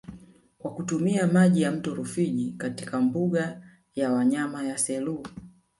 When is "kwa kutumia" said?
0.59-1.27